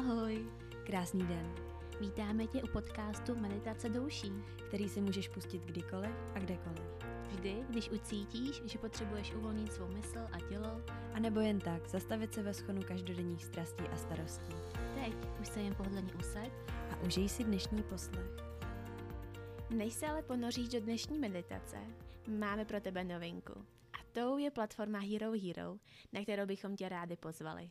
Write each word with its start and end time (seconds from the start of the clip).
Ahoj, 0.00 0.46
Krásný 0.86 1.26
den, 1.26 1.54
vítáme 2.00 2.46
tě 2.46 2.62
u 2.62 2.66
podcastu 2.66 3.36
Meditace 3.36 3.88
douší. 3.88 4.32
který 4.68 4.88
si 4.88 5.00
můžeš 5.00 5.28
pustit 5.28 5.64
kdykoliv 5.64 6.10
a 6.34 6.38
kdekoliv. 6.38 6.80
Vždy, 7.28 7.64
když 7.68 7.90
ucítíš, 7.90 8.62
že 8.64 8.78
potřebuješ 8.78 9.34
uvolnit 9.34 9.72
svou 9.72 9.88
mysl 9.88 10.18
a 10.32 10.40
tělo, 10.48 10.82
A 11.14 11.20
nebo 11.20 11.40
jen 11.40 11.58
tak, 11.58 11.88
zastavit 11.88 12.34
se 12.34 12.42
ve 12.42 12.54
schonu 12.54 12.82
každodenních 12.82 13.44
strastí 13.44 13.84
a 13.84 13.96
starostí. 13.96 14.54
teď 14.94 15.14
už 15.40 15.48
se 15.48 15.60
jen 15.60 15.74
pohodlně 15.74 16.14
usad. 16.14 16.52
A 16.90 17.00
užij 17.06 17.28
si 17.28 17.44
dnešní 17.44 17.82
poslech. 17.82 18.30
Než 19.70 19.92
se 19.92 20.06
ale 20.06 20.22
ponoříš 20.22 20.68
do 20.68 20.80
dnešní 20.80 21.18
meditace, 21.18 21.76
máme 22.38 22.64
pro 22.64 22.80
tebe 22.80 23.04
novinku. 23.04 23.52
A 23.92 23.98
tou 24.12 24.38
je 24.38 24.50
platforma 24.50 24.98
Hero 24.98 25.32
Hero, 25.32 25.76
na 26.12 26.22
kterou 26.22 26.46
bychom 26.46 26.76
tě 26.76 26.88
rádi 26.88 27.16
pozvali. 27.16 27.70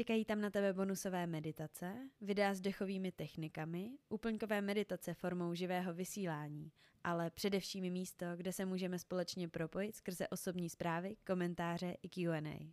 Čekají 0.00 0.24
tam 0.24 0.40
na 0.40 0.50
tebe 0.50 0.72
bonusové 0.72 1.26
meditace, 1.26 2.10
videa 2.20 2.54
s 2.54 2.60
dechovými 2.60 3.12
technikami, 3.12 3.98
úplňkové 4.08 4.60
meditace 4.60 5.14
formou 5.14 5.54
živého 5.54 5.94
vysílání, 5.94 6.72
ale 7.04 7.30
především 7.30 7.92
místo, 7.92 8.26
kde 8.36 8.52
se 8.52 8.66
můžeme 8.66 8.98
společně 8.98 9.48
propojit 9.48 9.96
skrze 9.96 10.28
osobní 10.28 10.70
zprávy, 10.70 11.16
komentáře 11.26 11.96
i 12.02 12.08
Q&A. 12.08 12.72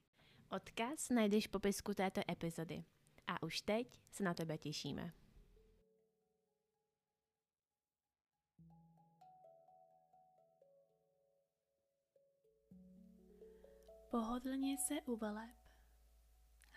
Odkaz 0.55 1.09
najdeš 1.09 1.47
v 1.47 1.51
popisku 1.51 1.93
této 1.93 2.21
epizody. 2.31 2.83
A 3.27 3.43
už 3.43 3.61
teď 3.61 3.99
se 4.11 4.23
na 4.23 4.33
tebe 4.33 4.57
těšíme. 4.57 5.11
Pohodlně 14.11 14.77
se 14.77 15.01
uveleb 15.01 15.66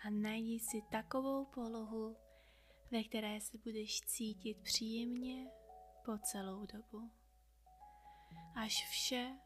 a 0.05 0.09
najdi 0.09 0.59
si 0.59 0.81
takovou 0.81 1.45
polohu, 1.45 2.17
ve 2.91 3.03
které 3.03 3.41
se 3.41 3.57
budeš 3.57 4.01
cítit 4.01 4.57
příjemně 4.63 5.47
po 6.05 6.17
celou 6.17 6.65
dobu. 6.65 7.11
Až 8.55 8.87
vše 8.89 9.37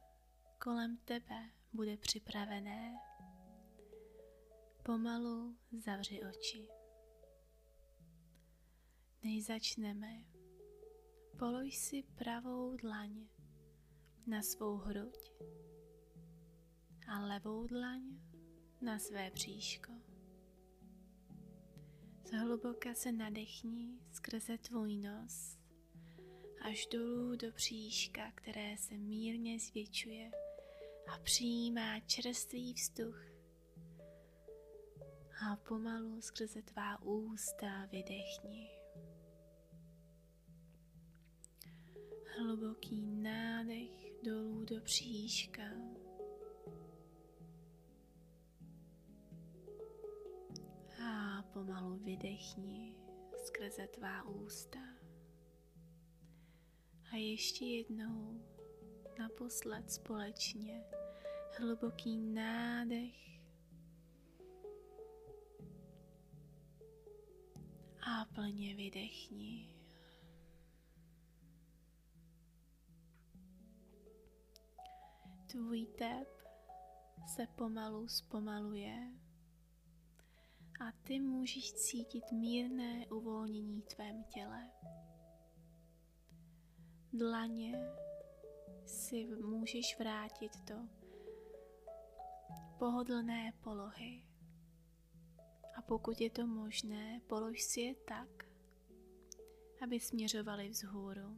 kolem 0.63 0.97
tebe 0.97 1.49
bude 1.73 1.97
připravené, 1.97 2.99
pomalu 4.83 5.57
zavři 5.71 6.21
oči. 6.29 6.67
Než 9.23 9.45
začneme, 9.45 10.25
polož 11.39 11.75
si 11.75 12.03
pravou 12.03 12.75
dlaň 12.75 13.27
na 14.27 14.41
svou 14.41 14.75
hruď 14.75 15.31
a 17.07 17.19
levou 17.19 17.67
dlaň 17.67 18.01
na 18.81 18.99
své 18.99 19.31
bříško. 19.31 20.14
Zhluboka 22.25 22.93
se 22.93 23.11
nadechni 23.11 23.99
skrze 24.11 24.57
tvůj 24.57 24.97
nos 24.97 25.57
až 26.61 26.85
dolů 26.85 27.35
do 27.35 27.51
bříška, 27.51 28.31
které 28.35 28.77
se 28.77 28.97
mírně 28.97 29.59
zvětšuje 29.59 30.31
a 31.07 31.19
přijímá 31.19 31.99
čerstvý 31.99 32.73
vzduch. 32.73 33.25
A 35.47 35.55
pomalu 35.55 36.21
skrze 36.21 36.61
tvá 36.61 37.01
ústa 37.01 37.85
vydechni. 37.85 38.69
Hluboký 42.37 43.01
nádech 43.01 44.21
dolů 44.23 44.65
do 44.65 44.81
bříška. 44.81 45.63
Pomalu 51.55 51.95
vydechni 52.03 52.95
skrze 53.45 53.87
tvá 53.87 54.23
ústa. 54.23 54.79
A 57.11 57.15
ještě 57.15 57.65
jednou, 57.65 58.41
naposled 59.19 59.91
společně, 59.91 60.83
hluboký 61.57 62.17
nádech 62.17 63.39
a 68.01 68.25
plně 68.25 68.75
vydechni. 68.75 69.75
Tvůj 75.47 75.85
tep 75.85 76.29
se 77.35 77.47
pomalu 77.55 78.07
zpomaluje 78.07 79.24
a 80.79 80.91
ty 81.03 81.19
můžeš 81.19 81.73
cítit 81.73 82.31
mírné 82.31 83.07
uvolnění 83.07 83.81
v 83.81 83.85
tvém 83.85 84.23
těle. 84.23 84.71
Dlaně 87.13 87.73
si 88.85 89.25
můžeš 89.25 89.99
vrátit 89.99 90.51
do 90.67 90.75
pohodlné 92.79 93.53
polohy. 93.63 94.23
A 95.77 95.81
pokud 95.81 96.21
je 96.21 96.29
to 96.29 96.47
možné, 96.47 97.21
polož 97.27 97.61
si 97.61 97.81
je 97.81 97.95
tak, 97.95 98.45
aby 99.83 99.99
směřovaly 99.99 100.69
vzhůru. 100.69 101.37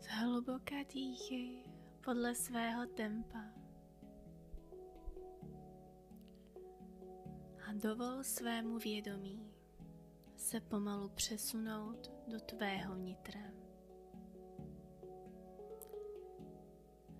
Zhluboka 0.00 0.74
dýchy 0.94 1.64
podle 2.04 2.34
svého 2.34 2.86
tempa. 2.86 3.63
A 7.68 7.72
dovol 7.72 8.24
svému 8.24 8.78
vědomí 8.78 9.50
se 10.36 10.60
pomalu 10.60 11.08
přesunout 11.08 12.12
do 12.28 12.40
tvého 12.40 12.96
nitra. 12.96 13.40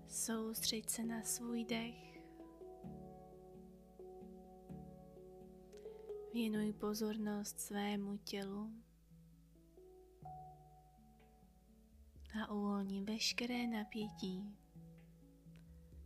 Soustřeď 0.07 0.89
se 0.89 1.03
na 1.03 1.23
svůj 1.23 1.65
dech. 1.65 2.21
Věnuj 6.33 6.73
pozornost 6.73 7.59
svému 7.59 8.17
tělu 8.17 8.71
a 12.43 12.51
uvolni 12.51 13.01
veškeré 13.01 13.67
napětí, 13.67 14.57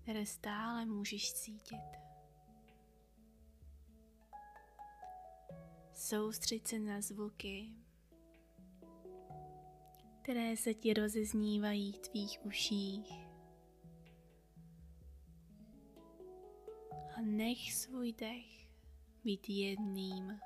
které 0.02 0.26
stále 0.26 0.86
můžeš 0.86 1.34
cítit. 1.34 2.09
Soustřeď 6.00 6.68
se 6.68 6.80
na 6.80 7.02
zvuky, 7.02 7.70
které 10.22 10.58
se 10.58 10.74
ti 10.74 10.94
rozeznívají 10.94 11.92
v 11.92 11.98
tvých 11.98 12.40
uších. 12.46 13.12
A 17.18 17.22
nech 17.22 17.74
svůj 17.74 18.14
dech 18.14 18.70
být 19.24 19.50
jedným, 19.50 20.40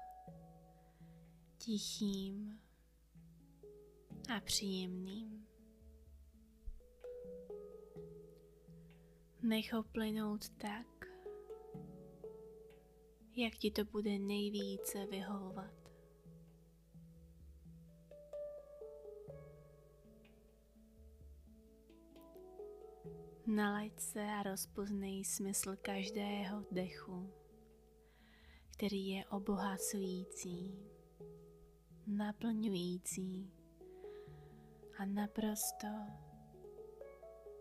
tichým 1.58 2.60
a 4.38 4.40
příjemným. 4.40 5.48
Nech 9.42 9.74
ho 9.74 9.84
plynout 9.84 10.50
tak, 10.50 10.93
jak 13.36 13.54
ti 13.54 13.72
to 13.72 13.86
bude 13.86 14.20
nejvíce 14.20 15.06
vyhovovat. 15.06 15.74
Nalaď 23.48 24.00
se 24.00 24.22
a 24.22 24.44
rozpoznej 24.44 25.24
smysl 25.24 25.76
každého 25.82 26.66
dechu, 26.72 27.34
který 28.72 29.08
je 29.08 29.26
obohacující, 29.26 30.76
naplňující 32.08 33.52
a 34.98 35.06
naprosto 35.06 35.88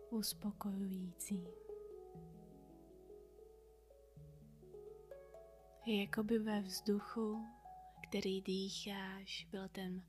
uspokojující. 0.09 1.62
Jako 5.85 6.23
by 6.23 6.39
ve 6.39 6.61
vzduchu, 6.61 7.47
který 8.09 8.41
dýcháš, 8.41 9.47
byl 9.51 9.69
ten 9.69 10.03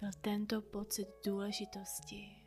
byl 0.00 0.10
tento 0.20 0.62
pocit 0.62 1.08
důležitosti, 1.26 2.44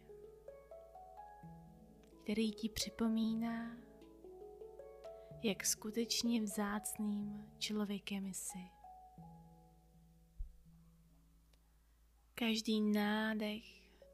který 2.24 2.52
ti 2.52 2.70
připomíná, 2.70 3.78
jak 5.44 5.66
skutečně 5.66 6.42
vzácným 6.42 7.52
člověkem 7.60 8.26
jsi. 8.34 8.70
Každý 12.36 12.82
nádech, 12.82 13.64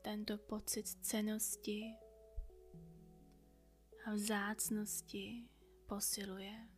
tento 0.01 0.37
pocit 0.37 0.87
cenosti 0.87 1.83
a 4.05 4.13
vzácnosti 4.13 5.49
posiluje. 5.87 6.76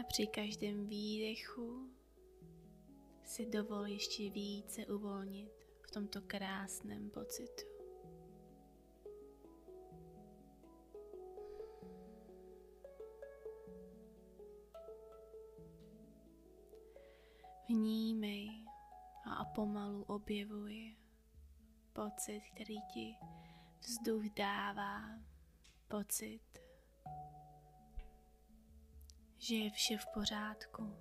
A 0.00 0.02
při 0.08 0.26
každém 0.26 0.86
výdechu 0.86 1.90
si 3.24 3.46
dovol 3.46 3.86
ještě 3.86 4.30
více 4.30 4.86
uvolnit 4.86 5.52
v 5.82 5.90
tomto 5.90 6.20
krásném 6.22 7.10
pocitu. 7.10 7.64
Vnímej 17.68 18.48
a 19.30 19.44
pomalu 19.44 20.02
objevuj 20.02 20.96
pocit, 21.92 22.42
který 22.54 22.80
ti 22.94 23.16
vzduch 23.80 24.24
dává, 24.36 25.02
pocit, 25.88 26.42
že 29.42 29.54
je 29.54 29.70
vše 29.70 29.96
v 29.96 30.06
pořádku. 30.14 30.96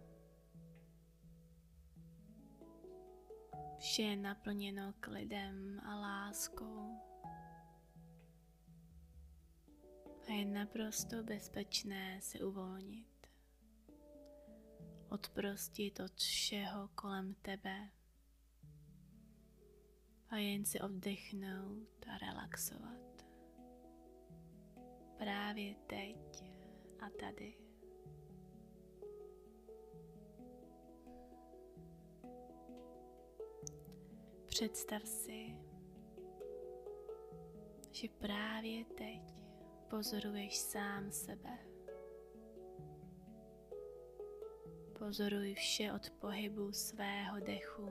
Vše 3.78 4.02
je 4.02 4.18
naplněno 4.18 4.94
klidem 5.00 5.80
a 5.80 5.96
láskou. 5.96 7.00
A 10.28 10.32
je 10.32 10.46
naprosto 10.46 11.24
bezpečné 11.24 12.22
se 12.22 12.40
uvolnit 12.40 13.12
odprostit 15.10 16.00
od 16.00 16.16
všeho 16.16 16.88
kolem 16.96 17.34
tebe 17.34 17.90
a 20.30 20.38
jen 20.38 20.66
si 20.66 20.80
oddechnout 20.80 22.08
a 22.08 22.18
relaxovat. 22.18 23.26
Právě 25.18 25.76
teď 25.76 26.44
a 27.00 27.10
tady. 27.20 27.61
Představ 34.62 35.08
si, 35.08 35.56
že 37.92 38.08
právě 38.20 38.86
teď 38.86 39.22
pozoruješ 39.90 40.58
sám 40.58 41.12
sebe. 41.12 41.58
Pozoruj 45.00 45.54
vše 45.54 45.94
od 45.94 46.10
pohybu 46.10 46.72
svého 46.72 47.40
dechu. 47.40 47.90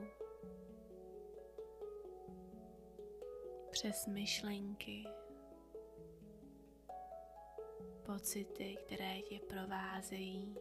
Přes 3.71 4.07
myšlenky, 4.07 5.03
pocity, 8.05 8.75
které 8.85 9.21
tě 9.21 9.39
provázejí, 9.39 10.55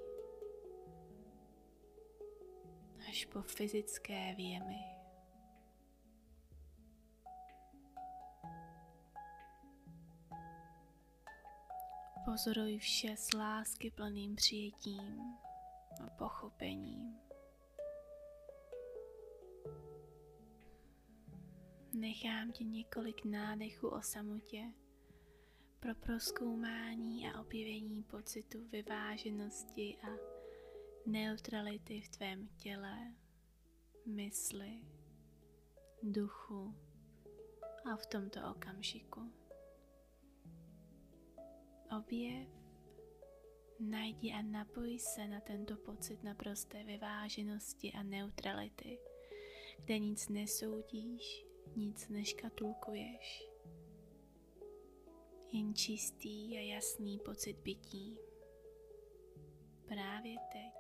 až 3.09 3.25
po 3.25 3.43
fyzické 3.43 4.35
věmy. 4.37 5.00
Pozoruj 12.31 12.79
vše 12.79 13.17
s 13.17 13.33
lásky 13.33 13.91
plným 13.91 14.37
přijetím 14.37 15.23
a 16.05 16.11
pochopením. 16.11 17.19
Nechám 21.93 22.53
ti 22.53 22.65
několik 22.65 23.25
nádechů 23.25 23.89
o 23.89 24.03
samotě 24.03 24.73
pro 25.81 25.95
proskoumání 25.95 27.29
a 27.29 27.41
objevení 27.41 28.03
pocitu 28.03 28.69
vyváženosti 28.69 29.99
a 30.03 30.11
neutrality 31.07 32.01
v 32.01 32.09
tvém 32.09 32.49
těle, 32.49 33.15
mysli, 34.07 34.81
duchu 36.03 36.75
a 37.93 37.97
v 37.97 38.07
tomto 38.07 38.41
okamžiku. 38.51 39.40
Objev 41.97 42.47
Najdi 43.81 44.33
a 44.33 44.43
napoj 44.43 44.99
se 44.99 45.29
na 45.29 45.41
tento 45.41 45.77
pocit 45.77 46.23
naprosté 46.23 46.85
vyváženosti 46.85 47.93
a 47.93 48.03
neutrality, 48.03 48.99
kde 49.85 49.99
nic 49.99 50.29
nesoudíš, 50.29 51.47
nic 51.77 52.09
neškatulkuješ. 52.09 53.43
Jen 55.53 55.75
čistý 55.75 56.59
a 56.59 56.61
jasný 56.61 57.19
pocit 57.19 57.57
bytí. 57.59 58.19
Právě 59.89 60.37
teď. 60.53 60.80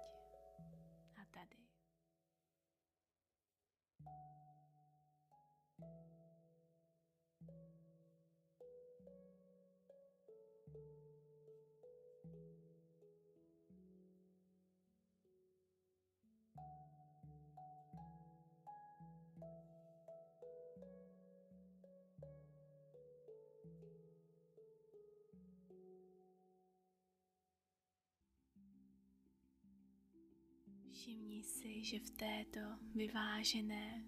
Všimni 30.93 31.43
si, 31.43 31.85
že 31.85 31.99
v 31.99 32.11
této 32.11 32.61
vyvážené 32.95 34.05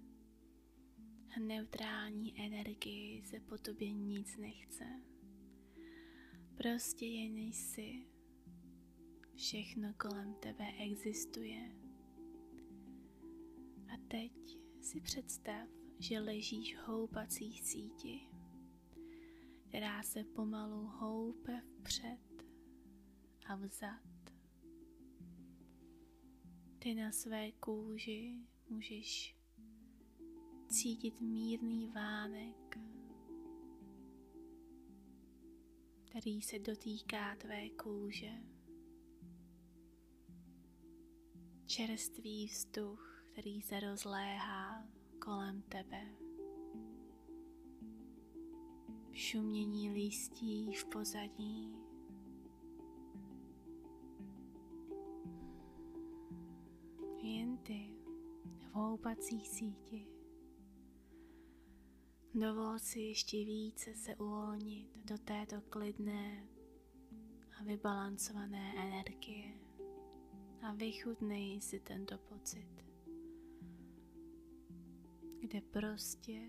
a 1.37 1.41
neutrální 1.41 2.45
energii 2.45 3.23
se 3.25 3.41
po 3.41 3.59
tobě 3.59 3.93
nic 3.93 4.37
nechce. 4.37 4.85
Prostě 6.57 7.07
jen 7.07 7.39
jsi. 7.39 8.07
Všechno 9.35 9.95
kolem 9.95 10.35
tebe 10.35 10.65
existuje. 10.79 11.73
A 13.89 13.97
teď 14.09 14.33
si 14.81 15.01
představ, 15.01 15.69
že 15.99 16.21
ležíš 16.21 16.77
v 16.77 16.87
houpací 16.87 17.59
síti, 17.59 18.21
která 19.69 20.03
se 20.03 20.25
pomalu 20.25 20.87
houpe 20.87 21.61
vpřed 21.61 22.45
a 23.47 23.57
vzad 23.57 24.12
ty 26.83 26.95
na 26.95 27.13
své 27.13 27.53
kůži 27.53 28.37
můžeš 28.69 29.37
cítit 30.69 31.21
mírný 31.21 31.89
vánek, 31.89 32.79
který 36.05 36.43
se 36.43 36.59
dotýká 36.59 37.37
tvé 37.37 37.71
kůže. 37.71 38.33
Čerstvý 41.67 42.47
vzduch, 42.47 43.25
který 43.33 43.63
se 43.63 43.81
rozléhá 43.81 44.89
kolem 45.19 45.63
tebe. 45.63 46.07
Šumění 49.13 49.91
listí 49.91 50.75
v 50.75 50.85
pozadí. 50.85 51.82
Ty 57.63 57.95
v 58.59 58.75
houpací 58.75 59.45
síti. 59.45 60.07
Dovol 62.35 62.79
si 62.79 63.01
ještě 63.01 63.37
více 63.37 63.95
se 63.95 64.17
uvolnit 64.17 64.89
do 65.05 65.19
této 65.19 65.61
klidné 65.61 66.47
a 67.61 67.65
vybalancované 67.65 68.75
energie 68.77 69.55
a 70.63 70.73
vychutnej 70.75 71.61
si 71.61 71.81
tento 71.81 72.19
pocit, 72.19 72.85
kde 75.41 75.61
prostě 75.61 76.43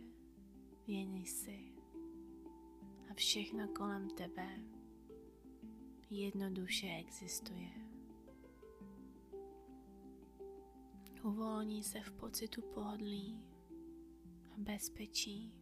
jen 0.88 1.16
jsi 1.16 1.74
a 3.10 3.14
všechno 3.14 3.68
kolem 3.68 4.10
tebe 4.10 4.60
jednoduše 6.10 6.88
existuje. 6.88 7.93
Uvolní 11.24 11.84
se 11.84 12.00
v 12.00 12.12
pocitu 12.12 12.62
pohodlí 12.62 13.44
a 14.52 14.56
bezpečí. 14.58 15.54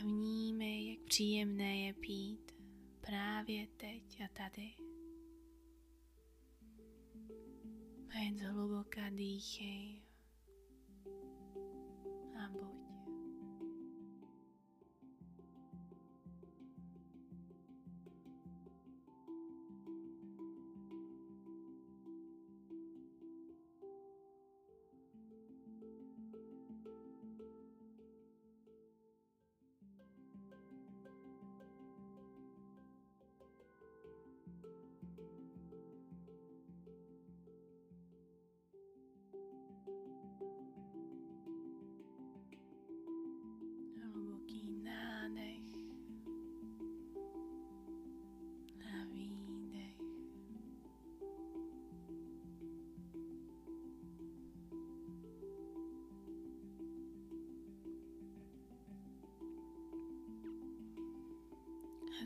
A 0.00 0.04
vnímej, 0.04 0.90
jak 0.90 1.04
příjemné 1.04 1.80
je 1.80 1.92
pít 1.94 2.54
právě 3.00 3.66
teď 3.66 4.20
a 4.20 4.28
tady. 4.28 4.74
A 8.10 8.18
jen 8.18 8.38
zhluboka 8.38 9.10
dýchej 9.10 10.02
a 12.44 12.48
buď. 12.48 12.85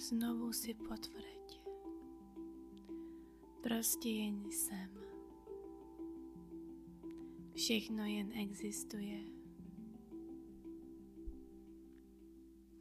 Znovu 0.01 0.53
si 0.53 0.75
potvrď. 0.75 1.61
Prostě 3.63 4.09
jen 4.09 4.51
jsem. 4.51 4.91
Všechno 7.55 8.05
jen 8.05 8.33
existuje. 8.33 9.21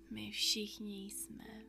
My 0.09 0.31
všichni 0.31 1.05
jsme. 1.05 1.65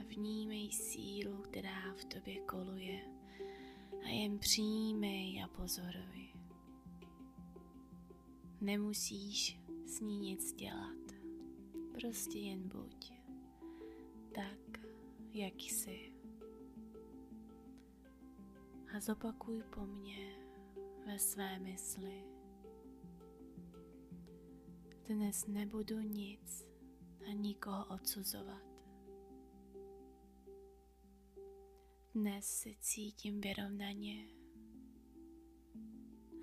A 0.00 0.02
vnímej 0.08 0.72
sílu, 0.72 1.36
která 1.42 1.94
v 1.94 2.04
tobě 2.04 2.40
koluje. 2.40 3.00
A 4.04 4.08
jen 4.08 4.38
přijmej 4.38 5.42
a 5.44 5.48
pozoruj. 5.48 6.32
Nemusíš 8.60 9.60
s 9.86 10.00
ní 10.00 10.18
nic 10.18 10.52
dělat. 10.52 10.99
Prostě 12.00 12.38
jen 12.38 12.68
buď 12.68 13.12
tak, 14.34 14.80
jak 15.32 15.54
jsi. 15.54 16.12
A 18.96 19.00
zopakuj 19.00 19.62
po 19.74 19.80
mně 19.80 20.36
ve 21.06 21.18
své 21.18 21.58
mysli. 21.58 22.24
Dnes 25.08 25.46
nebudu 25.46 26.00
nic 26.00 26.66
a 27.28 27.32
nikoho 27.32 27.86
odsuzovat. 27.86 28.62
Dnes 32.14 32.46
se 32.46 32.70
cítím 32.80 33.40
vyrovnaně 33.40 34.26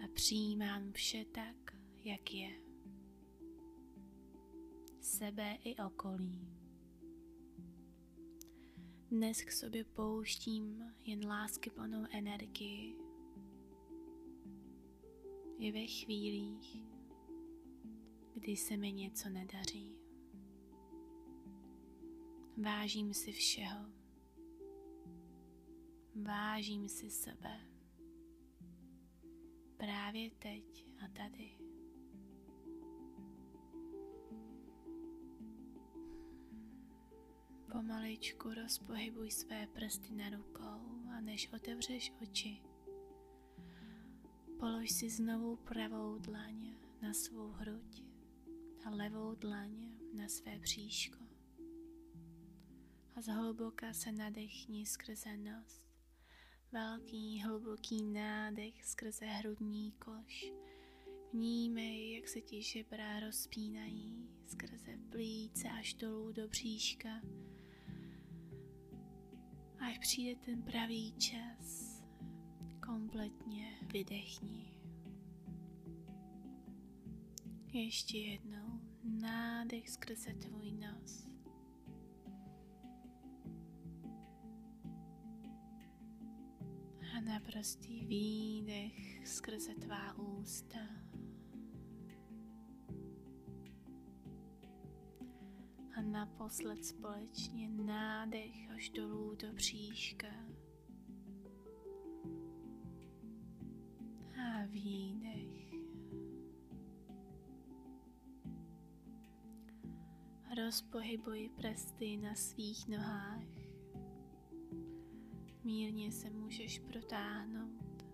a 0.03 0.07
přijímám 0.13 0.91
vše 0.91 1.25
tak, 1.25 1.77
jak 2.03 2.33
je. 2.33 2.66
Sebe 5.17 5.57
i 5.63 5.75
okolí. 5.75 6.47
Dnes 9.09 9.41
k 9.41 9.51
sobě 9.51 9.83
pouštím 9.83 10.93
jen 11.03 11.27
lásky 11.27 11.69
plnou 11.69 12.05
energii. 12.11 12.95
I 15.59 15.71
ve 15.71 15.87
chvílích, 15.87 16.77
kdy 18.33 18.55
se 18.55 18.77
mi 18.77 18.91
něco 18.91 19.29
nedaří. 19.29 19.95
Vážím 22.63 23.13
si 23.13 23.31
všeho. 23.31 23.85
Vážím 26.15 26.89
si 26.89 27.09
sebe. 27.09 27.59
Právě 29.77 30.31
teď 30.31 30.85
a 31.05 31.07
tady. 31.07 31.56
Pomaličku 37.77 38.53
rozpohybuj 38.53 39.31
své 39.31 39.67
prsty 39.67 40.13
na 40.13 40.29
rukou 40.29 41.09
a 41.17 41.21
než 41.21 41.53
otevřeš 41.53 42.13
oči, 42.21 42.61
polož 44.59 44.91
si 44.91 45.09
znovu 45.09 45.55
pravou 45.55 46.17
dlaň 46.19 46.75
na 47.01 47.13
svou 47.13 47.47
hruď 47.47 48.03
a 48.85 48.89
levou 48.89 49.35
dlaň 49.35 49.91
na 50.13 50.29
své 50.29 50.59
příško. 50.59 51.19
A 53.15 53.21
zhluboka 53.21 53.93
se 53.93 54.11
nadechni 54.11 54.85
skrze 54.85 55.37
nos. 55.37 55.85
Velký 56.71 57.39
hluboký 57.39 58.03
nádech 58.03 58.85
skrze 58.85 59.25
hrudní 59.25 59.91
koš. 59.91 60.51
Vnímej, 61.33 62.15
jak 62.15 62.27
se 62.27 62.41
ti 62.41 62.61
žebra 62.61 63.19
rozpínají 63.19 64.29
skrze 64.45 64.97
plíce 65.09 65.69
až 65.69 65.93
dolů 65.93 66.31
do 66.31 66.47
bříška. 66.47 67.21
Až 69.79 69.97
přijde 69.97 70.39
ten 70.45 70.61
pravý 70.61 71.11
čas, 71.11 72.03
kompletně 72.85 73.79
vydechni. 73.93 74.73
Ještě 77.73 78.17
jednou 78.17 78.81
nádech 79.03 79.89
skrze 79.89 80.33
tvůj 80.33 80.71
nos. 80.71 81.27
A 87.17 87.19
naprostý 87.21 88.05
výdech 88.05 89.27
skrze 89.27 89.75
tvá 89.75 90.17
ústa. 90.17 90.79
Naposled 96.17 96.85
společně 96.85 97.69
nádech 97.69 98.71
až 98.75 98.89
dolů 98.89 99.35
do 99.35 99.53
bříška. 99.53 100.27
A 104.35 104.65
výdech. 104.65 105.73
Rozpohybuj 110.57 111.49
prsty 111.55 112.17
na 112.17 112.35
svých 112.35 112.87
nohách. 112.87 113.43
Mírně 115.63 116.11
se 116.11 116.29
můžeš 116.29 116.79
protáhnout, 116.79 118.05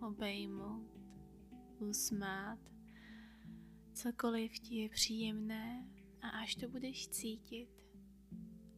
obejmout, 0.00 0.90
usmát, 1.78 2.58
cokoliv 3.92 4.58
ti 4.58 4.74
je 4.74 4.88
příjemné 4.88 5.97
a 6.22 6.28
až 6.28 6.54
to 6.54 6.68
budeš 6.68 7.08
cítit, 7.08 7.68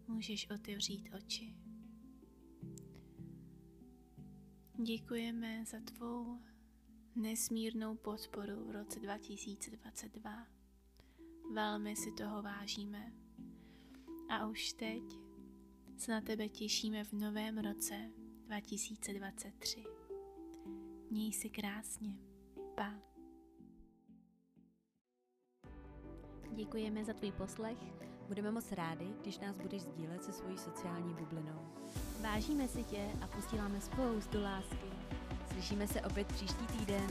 můžeš 0.08 0.50
otevřít 0.50 1.08
oči. 1.16 1.54
Děkujeme 4.82 5.64
za 5.64 5.80
tvou 5.80 6.40
nesmírnou 7.16 7.96
podporu 7.96 8.64
v 8.66 8.70
roce 8.70 9.00
2022. 9.00 10.46
Velmi 11.52 11.96
si 11.96 12.12
toho 12.12 12.42
vážíme. 12.42 13.12
A 14.28 14.46
už 14.46 14.72
teď 14.72 15.02
se 15.96 16.12
na 16.12 16.20
tebe 16.20 16.48
těšíme 16.48 17.04
v 17.04 17.12
novém 17.12 17.58
roce 17.58 18.10
2023. 18.46 19.84
Měj 21.10 21.32
si 21.32 21.50
krásně. 21.50 22.18
Pa. 22.76 23.09
Děkujeme 26.52 27.04
za 27.04 27.12
tvůj 27.12 27.32
poslech. 27.32 27.78
Budeme 28.28 28.50
moc 28.50 28.72
rádi, 28.72 29.06
když 29.22 29.38
nás 29.38 29.56
budeš 29.56 29.82
sdílet 29.82 30.24
se 30.24 30.32
svojí 30.32 30.58
sociální 30.58 31.14
bublinou. 31.14 31.60
Vážíme 32.22 32.68
si 32.68 32.84
tě 32.84 33.08
a 33.22 33.26
posíláme 33.26 33.80
spoustu 33.80 34.42
lásky. 34.42 34.86
Slyšíme 35.52 35.86
se 35.86 36.00
opět 36.00 36.26
příští 36.26 36.66
týden. 36.66 37.10